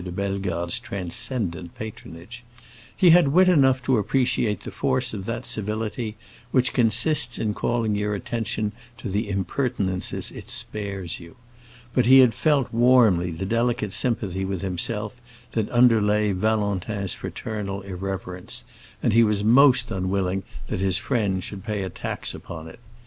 de 0.03 0.11
Bellegarde's 0.11 0.79
transcendent 0.79 1.75
patronage. 1.75 2.43
He 2.97 3.11
had 3.11 3.27
wit 3.27 3.47
enough 3.47 3.83
to 3.83 3.99
appreciate 3.99 4.61
the 4.61 4.71
force 4.71 5.13
of 5.13 5.25
that 5.27 5.45
civility 5.45 6.17
which 6.49 6.73
consists 6.73 7.37
in 7.37 7.53
calling 7.53 7.93
your 7.93 8.15
attention 8.15 8.71
to 8.97 9.09
the 9.09 9.29
impertinences 9.29 10.31
it 10.31 10.49
spares 10.49 11.19
you. 11.19 11.35
But 11.93 12.07
he 12.07 12.17
had 12.17 12.33
felt 12.33 12.73
warmly 12.73 13.29
the 13.29 13.45
delicate 13.45 13.93
sympathy 13.93 14.43
with 14.43 14.63
himself 14.63 15.21
that 15.51 15.69
underlay 15.69 16.31
Valentin's 16.31 17.13
fraternal 17.13 17.81
irreverence, 17.83 18.63
and 19.03 19.13
he 19.13 19.23
was 19.23 19.43
most 19.43 19.91
unwilling 19.91 20.41
that 20.65 20.79
his 20.79 20.97
friend 20.97 21.43
should 21.43 21.63
pay 21.63 21.83
a 21.83 21.91
tax 21.91 22.33
upon 22.33 22.67
it. 22.67 22.79